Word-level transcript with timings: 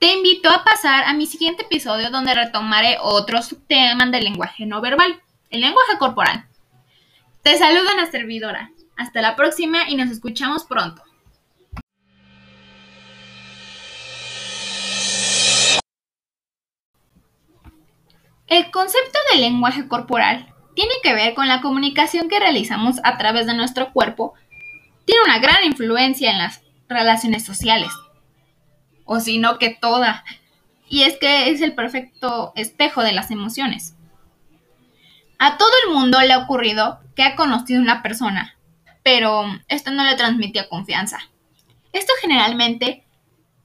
Te 0.00 0.12
invito 0.12 0.50
a 0.50 0.64
pasar 0.64 1.04
a 1.04 1.14
mi 1.14 1.26
siguiente 1.26 1.62
episodio 1.62 2.10
donde 2.10 2.34
retomaré 2.34 2.98
otros 3.00 3.54
temas 3.68 4.10
del 4.10 4.24
lenguaje 4.24 4.66
no 4.66 4.80
verbal, 4.80 5.22
el 5.48 5.60
lenguaje 5.60 5.96
corporal. 5.98 6.46
Te 7.42 7.56
saluda 7.56 7.94
una 7.94 8.10
servidora. 8.10 8.72
Hasta 8.96 9.22
la 9.22 9.36
próxima 9.36 9.88
y 9.88 9.94
nos 9.94 10.10
escuchamos 10.10 10.64
pronto. 10.64 11.02
El 18.48 18.70
concepto 18.70 19.18
del 19.32 19.40
lenguaje 19.40 19.88
corporal 19.88 20.52
tiene 20.74 20.94
que 21.02 21.14
ver 21.14 21.34
con 21.34 21.46
la 21.46 21.62
comunicación 21.62 22.28
que 22.28 22.40
realizamos 22.40 22.96
a 23.04 23.16
través 23.18 23.46
de 23.46 23.54
nuestro 23.54 23.92
cuerpo. 23.92 24.34
Tiene 25.04 25.22
una 25.24 25.38
gran 25.38 25.64
influencia 25.64 26.30
en 26.30 26.38
las 26.38 26.62
relaciones 26.88 27.44
sociales. 27.44 27.88
O 29.04 29.20
si 29.20 29.38
no 29.38 29.58
que 29.58 29.70
toda. 29.70 30.24
Y 30.88 31.02
es 31.02 31.16
que 31.18 31.50
es 31.50 31.60
el 31.60 31.74
perfecto 31.74 32.52
espejo 32.56 33.02
de 33.02 33.12
las 33.12 33.30
emociones. 33.30 33.96
A 35.38 35.58
todo 35.58 35.70
el 35.86 35.94
mundo 35.94 36.20
le 36.20 36.32
ha 36.32 36.38
ocurrido 36.38 37.00
que 37.16 37.22
ha 37.22 37.36
conocido 37.36 37.80
una 37.80 38.02
persona, 38.02 38.56
pero 39.02 39.44
esto 39.68 39.90
no 39.90 40.04
le 40.04 40.14
transmitía 40.16 40.68
confianza. 40.68 41.18
Esto 41.92 42.12
generalmente 42.20 43.04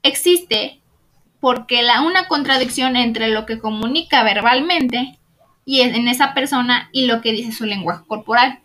existe 0.03 0.81
porque 1.39 1.81
la 1.83 2.01
una 2.01 2.27
contradicción 2.27 2.95
entre 2.95 3.29
lo 3.29 3.45
que 3.45 3.59
comunica 3.59 4.23
verbalmente 4.23 5.17
y 5.65 5.81
en 5.81 6.07
esa 6.07 6.33
persona 6.33 6.89
y 6.91 7.05
lo 7.05 7.21
que 7.21 7.31
dice 7.31 7.51
su 7.51 7.65
lenguaje 7.65 8.03
corporal. 8.07 8.59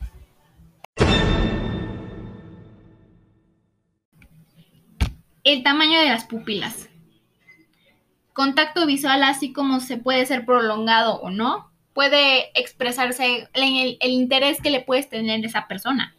El 5.45 5.63
tamaño 5.63 6.01
de 6.01 6.09
las 6.09 6.25
pupilas. 6.25 6.89
Contacto 8.33 8.87
visual, 8.87 9.23
así 9.23 9.53
como 9.53 9.81
se 9.81 9.97
puede 9.97 10.27
ser 10.27 10.45
prolongado 10.45 11.21
o 11.21 11.31
no, 11.31 11.71
puede 11.93 12.51
expresarse 12.59 13.49
en 13.53 13.77
el, 13.77 14.11
interés 14.11 14.61
que 14.61 14.71
le 14.71 14.81
puedes 14.81 15.09
tener 15.09 15.45
a 15.45 15.47
esa 15.47 15.69
persona. 15.69 16.17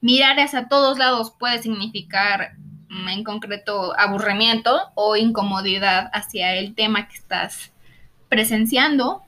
Mirar 0.00 0.38
hacia 0.38 0.68
todos 0.68 0.98
lados 0.98 1.32
puede 1.38 1.62
significar 1.62 2.52
mm, 2.88 3.08
en 3.08 3.24
concreto 3.24 3.98
aburrimiento 3.98 4.90
o 4.94 5.16
incomodidad 5.16 6.10
hacia 6.12 6.54
el 6.54 6.74
tema 6.74 7.08
que 7.08 7.16
estás 7.16 7.72
presenciando 8.28 9.22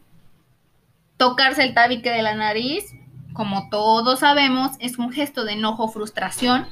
Tocarse 1.20 1.62
el 1.62 1.74
tabique 1.74 2.10
de 2.10 2.22
la 2.22 2.34
nariz, 2.34 2.94
como 3.34 3.68
todos 3.68 4.20
sabemos, 4.20 4.72
es 4.78 4.96
un 4.96 5.12
gesto 5.12 5.44
de 5.44 5.52
enojo 5.52 5.88
frustración 5.88 6.66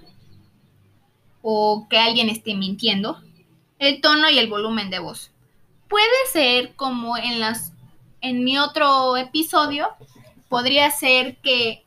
o 1.42 1.86
que 1.88 1.98
alguien 1.98 2.28
esté 2.28 2.54
mintiendo. 2.54 3.20
El 3.78 4.00
tono 4.00 4.28
y 4.30 4.38
el 4.38 4.48
volumen 4.48 4.90
de 4.90 4.98
voz. 4.98 5.30
Puede 5.88 6.26
ser 6.32 6.74
como 6.74 7.16
en 7.16 7.40
las 7.40 7.72
en 8.20 8.44
mi 8.44 8.58
otro 8.58 9.16
episodio 9.16 9.88
podría 10.48 10.90
ser 10.90 11.36
que 11.36 11.84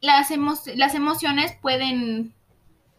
las, 0.00 0.30
las 0.76 0.94
emociones 0.94 1.52
pueden 1.60 2.32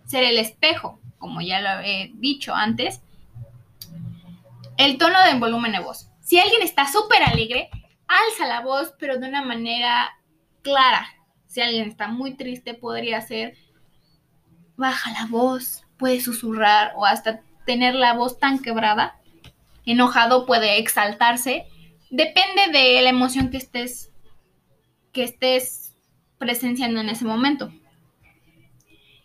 ser 0.05 0.23
el 0.23 0.37
espejo, 0.37 0.99
como 1.17 1.41
ya 1.41 1.61
lo 1.61 1.81
he 1.83 2.11
dicho 2.15 2.53
antes. 2.53 3.01
El 4.77 4.97
tono 4.97 5.19
del 5.23 5.39
volumen 5.39 5.71
de 5.71 5.79
voz. 5.79 6.09
Si 6.21 6.39
alguien 6.39 6.61
está 6.61 6.91
súper 6.91 7.23
alegre, 7.23 7.69
alza 8.07 8.45
la 8.45 8.61
voz, 8.61 8.93
pero 8.99 9.17
de 9.17 9.27
una 9.27 9.41
manera 9.41 10.17
clara. 10.61 11.07
Si 11.47 11.61
alguien 11.61 11.89
está 11.89 12.07
muy 12.07 12.35
triste, 12.35 12.73
podría 12.73 13.21
ser 13.21 13.55
baja 14.77 15.11
la 15.11 15.25
voz, 15.25 15.83
puede 15.97 16.21
susurrar 16.21 16.93
o 16.95 17.05
hasta 17.05 17.41
tener 17.65 17.95
la 17.95 18.13
voz 18.13 18.39
tan 18.39 18.59
quebrada. 18.59 19.19
Enojado 19.85 20.45
puede 20.45 20.77
exaltarse. 20.77 21.65
Depende 22.09 22.67
de 22.71 23.01
la 23.01 23.09
emoción 23.09 23.49
que 23.49 23.57
estés 23.57 24.11
que 25.11 25.23
estés 25.23 25.95
presenciando 26.37 27.01
en 27.01 27.09
ese 27.09 27.25
momento. 27.25 27.71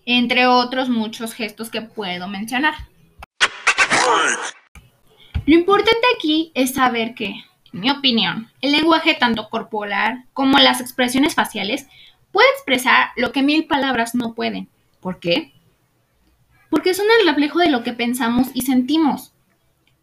Entre 0.06 0.46
otros 0.46 0.88
muchos 0.88 1.34
gestos 1.34 1.70
que 1.70 1.82
puedo 1.82 2.26
mencionar. 2.28 2.74
Lo 5.44 5.54
importante 5.54 6.06
aquí 6.16 6.50
es 6.54 6.74
saber 6.74 7.14
que 7.14 7.44
en 7.72 7.80
mi 7.80 7.90
opinión, 7.90 8.50
el 8.60 8.72
lenguaje 8.72 9.14
tanto 9.14 9.48
corporal 9.48 10.24
como 10.32 10.58
las 10.58 10.80
expresiones 10.80 11.34
faciales 11.34 11.86
puede 12.30 12.48
expresar 12.50 13.10
lo 13.16 13.32
que 13.32 13.42
mil 13.42 13.66
palabras 13.66 14.14
no 14.14 14.34
pueden. 14.34 14.68
¿Por 15.02 15.18
qué? 15.18 15.52
Porque 16.70 16.94
son 16.94 17.06
el 17.20 17.26
reflejo 17.26 17.58
de 17.58 17.68
lo 17.68 17.82
que 17.82 17.92
pensamos 17.92 18.48
y 18.54 18.62
sentimos. 18.62 19.34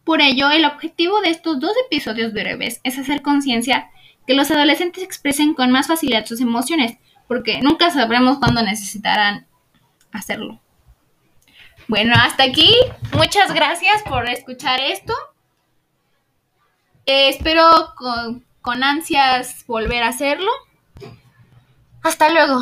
Por 0.04 0.22
ello, 0.22 0.52
el 0.52 0.66
objetivo 0.66 1.22
de 1.22 1.30
estos 1.30 1.60
dos 1.60 1.72
episodios 1.88 2.34
breves 2.34 2.82
es 2.84 3.00
hacer 3.00 3.22
conciencia 3.22 3.90
que 4.28 4.36
los 4.36 4.52
adolescentes 4.52 5.04
expresen 5.04 5.56
con 5.56 5.72
más 5.72 5.88
facilidad 5.88 6.26
sus 6.26 6.42
emociones, 6.42 6.98
porque 7.28 7.62
nunca 7.62 7.90
sabremos 7.90 8.38
cuándo 8.38 8.62
necesitarán 8.62 9.48
hacerlo. 10.12 10.60
Bueno, 11.88 12.14
hasta 12.16 12.44
aquí. 12.44 12.76
Muchas 13.14 13.54
gracias 13.54 14.04
por 14.04 14.30
escuchar 14.30 14.80
esto. 14.82 15.14
Eh, 17.06 17.30
espero 17.30 17.66
con, 17.96 18.46
con 18.62 18.84
ansias 18.84 19.66
volver 19.66 20.04
a 20.04 20.10
hacerlo. 20.10 20.52
Hasta 22.04 22.30
luego. 22.30 22.62